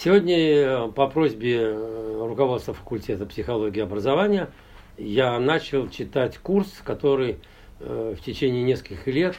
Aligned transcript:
Сегодня 0.00 0.36
э, 0.36 0.88
по 0.92 1.08
просьбе 1.08 1.58
э, 1.60 2.24
руководства 2.24 2.72
факультета 2.72 3.26
психологии 3.26 3.80
и 3.80 3.82
образования 3.82 4.48
я 4.96 5.36
начал 5.40 5.88
читать 5.88 6.38
курс, 6.38 6.68
который 6.84 7.38
э, 7.80 8.14
в 8.16 8.22
течение 8.24 8.62
нескольких 8.62 9.08
лет 9.08 9.34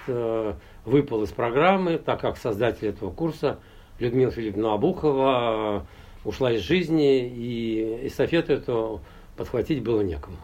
выпал 0.84 1.24
из 1.24 1.30
программы, 1.30 1.98
так 1.98 2.20
как 2.20 2.36
создатель 2.36 2.90
этого 2.90 3.10
курса 3.10 3.60
Людмила 4.00 4.32
Филипповна 4.32 4.74
Абухова 4.74 5.88
ушла 6.26 6.52
из 6.52 6.60
жизни, 6.60 7.26
и 7.26 8.08
эстафету 8.08 8.52
эту 8.52 9.02
подхватить 9.38 9.82
было 9.82 10.02
некому. 10.02 10.40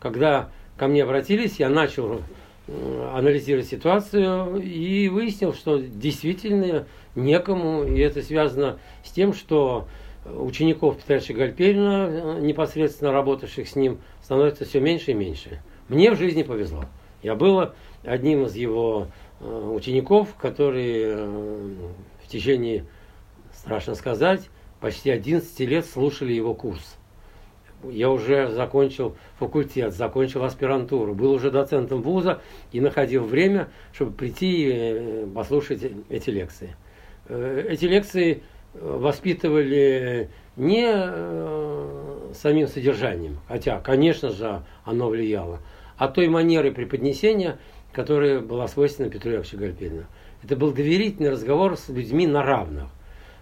Когда 0.00 0.48
ко 0.76 0.88
мне 0.88 1.04
обратились, 1.04 1.60
я 1.60 1.68
начал 1.68 2.22
анализировать 2.66 3.68
ситуацию 3.68 4.56
и 4.62 5.08
выяснил, 5.08 5.52
что 5.52 5.78
действительно 5.78 6.86
некому, 7.14 7.84
и 7.84 7.98
это 8.00 8.22
связано 8.22 8.78
с 9.02 9.10
тем, 9.10 9.34
что 9.34 9.86
учеников 10.24 10.96
Петровича 10.96 11.34
Гальперина, 11.34 12.08
э, 12.08 12.40
непосредственно 12.40 13.12
работавших 13.12 13.68
с 13.68 13.76
ним, 13.76 13.98
становится 14.22 14.64
все 14.64 14.80
меньше 14.80 15.10
и 15.10 15.14
меньше. 15.14 15.60
Мне 15.88 16.10
в 16.10 16.16
жизни 16.16 16.42
повезло. 16.42 16.84
Я 17.22 17.34
был 17.34 17.72
одним 18.02 18.44
из 18.44 18.54
его 18.54 19.08
э, 19.40 19.70
учеников, 19.74 20.34
которые 20.36 21.06
э, 21.08 21.74
в 22.22 22.28
течение, 22.28 22.86
страшно 23.52 23.94
сказать, 23.94 24.48
почти 24.80 25.10
11 25.10 25.60
лет 25.60 25.84
слушали 25.84 26.32
его 26.32 26.54
курс 26.54 26.96
я 27.90 28.10
уже 28.10 28.50
закончил 28.50 29.16
факультет, 29.38 29.94
закончил 29.94 30.44
аспирантуру, 30.44 31.14
был 31.14 31.32
уже 31.32 31.50
доцентом 31.50 32.02
вуза 32.02 32.40
и 32.72 32.80
находил 32.80 33.24
время, 33.24 33.68
чтобы 33.92 34.12
прийти 34.12 34.68
и 34.68 34.72
э, 34.72 35.26
послушать 35.34 35.80
эти 36.08 36.30
лекции. 36.30 36.76
Э, 37.28 37.66
эти 37.68 37.84
лекции 37.86 38.42
э, 38.74 38.78
воспитывали 38.80 40.28
не 40.56 40.84
самим 42.32 42.68
содержанием, 42.68 43.38
хотя, 43.48 43.80
конечно 43.80 44.30
же, 44.30 44.62
оно 44.84 45.08
влияло, 45.08 45.60
а 45.96 46.08
той 46.08 46.28
манерой 46.28 46.70
преподнесения, 46.70 47.58
которая 47.92 48.40
была 48.40 48.68
свойственна 48.68 49.10
Петру 49.10 49.32
Яковлевичу 49.32 49.58
Гальперину. 49.58 50.04
Это 50.42 50.56
был 50.56 50.72
доверительный 50.72 51.30
разговор 51.30 51.76
с 51.76 51.88
людьми 51.88 52.26
на 52.26 52.42
равных. 52.42 52.84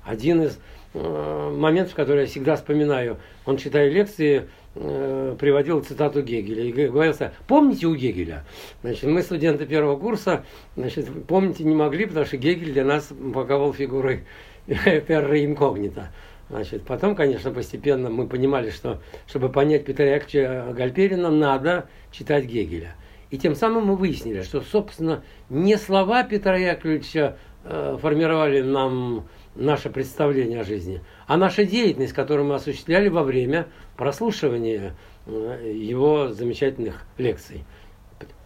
Один 0.05 0.43
из 0.43 0.59
Э, 0.95 1.51
момент, 1.51 1.91
в 1.91 1.95
который 1.95 2.23
я 2.23 2.27
всегда 2.27 2.57
вспоминаю. 2.57 3.17
Он, 3.47 3.57
читая 3.57 3.89
лекции, 3.89 4.47
э, 4.75 5.37
приводил 5.39 5.83
цитату 5.83 6.21
Гегеля 6.21 6.65
и 6.65 6.73
говорил, 6.89 7.15
помните 7.49 7.87
у 7.87 7.95
Гегеля? 7.95 8.45
Значит, 8.83 9.05
мы 9.05 9.23
студенты 9.23 9.65
первого 9.65 9.99
курса, 9.99 10.45
значит, 10.77 11.09
помните 11.27 11.65
не 11.65 11.75
могли, 11.75 12.05
потому 12.05 12.27
что 12.27 12.37
Гегель 12.37 12.75
для 12.75 12.85
нас 12.85 13.09
паковал 13.35 13.73
фигуры 13.73 14.25
перра 14.67 15.43
инкогнито. 15.43 16.11
Значит, 16.51 16.83
потом, 16.83 17.15
конечно, 17.17 17.51
постепенно 17.53 18.11
мы 18.11 18.27
понимали, 18.27 18.69
что 18.69 19.01
чтобы 19.27 19.49
понять 19.49 19.87
Петра 19.87 20.05
Яковлевича 20.05 20.75
Гальперина, 20.77 21.31
надо 21.31 21.89
читать 22.11 22.45
Гегеля. 22.45 22.97
И 23.31 23.39
тем 23.39 23.55
самым 23.55 23.87
мы 23.87 23.97
выяснили, 23.97 24.43
что, 24.43 24.61
собственно, 24.61 25.25
не 25.49 25.79
слова 25.79 26.23
Петра 26.23 26.59
Яковлевича 26.59 27.39
формировали 27.65 28.61
нам 28.61 29.25
наше 29.55 29.91
представление 29.91 30.61
о 30.61 30.65
жизни, 30.65 31.03
а 31.27 31.37
наша 31.37 31.65
деятельность, 31.65 32.13
которую 32.13 32.47
мы 32.47 32.55
осуществляли 32.55 33.09
во 33.09 33.23
время 33.23 33.69
прослушивания 33.97 34.95
э, 35.27 35.73
его 35.75 36.29
замечательных 36.29 37.05
лекций. 37.19 37.65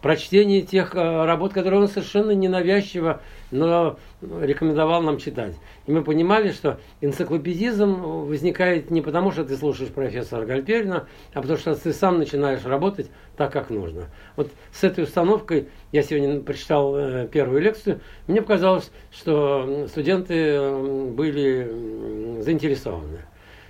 Прочтение 0.01 0.61
тех 0.61 0.95
э, 0.95 1.25
работ, 1.25 1.53
которые 1.53 1.81
он 1.81 1.87
совершенно 1.87 2.31
ненавязчиво, 2.31 3.21
но 3.51 3.97
рекомендовал 4.21 5.01
нам 5.01 5.17
читать. 5.17 5.55
И 5.85 5.91
мы 5.91 6.03
понимали, 6.03 6.51
что 6.51 6.79
энциклопедизм 7.01 7.93
возникает 8.25 8.91
не 8.91 9.01
потому, 9.01 9.31
что 9.31 9.45
ты 9.45 9.55
слушаешь 9.57 9.91
профессора 9.91 10.45
Гальперина, 10.45 11.07
а 11.33 11.41
потому 11.41 11.57
что 11.57 11.75
ты 11.75 11.93
сам 11.93 12.19
начинаешь 12.19 12.65
работать 12.65 13.09
так, 13.35 13.51
как 13.51 13.69
нужно. 13.69 14.05
Вот 14.35 14.51
с 14.71 14.83
этой 14.83 15.03
установкой 15.03 15.69
я 15.91 16.03
сегодня 16.03 16.41
прочитал 16.41 16.95
э, 16.95 17.27
первую 17.31 17.61
лекцию. 17.61 17.99
Мне 18.27 18.41
показалось, 18.41 18.91
что 19.11 19.87
студенты 19.87 20.59
были 21.11 22.41
заинтересованы. 22.41 23.19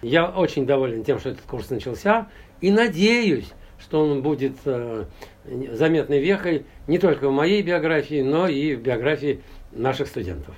Я 0.01 0.29
очень 0.29 0.65
доволен 0.65 1.03
тем, 1.03 1.19
что 1.19 1.29
этот 1.29 1.43
курс 1.45 1.69
начался, 1.69 2.27
и 2.61 2.71
надеюсь, 2.71 3.51
что 3.79 4.01
он 4.01 4.21
будет 4.21 4.55
э, 4.65 5.05
заметной 5.71 6.19
вехой 6.19 6.65
не 6.87 6.97
только 6.97 7.29
в 7.29 7.31
моей 7.31 7.61
биографии, 7.61 8.21
но 8.21 8.47
и 8.47 8.75
в 8.75 8.81
биографии 8.81 9.41
наших 9.71 10.07
студентов. 10.07 10.55